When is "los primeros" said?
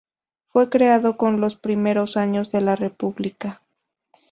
1.39-2.17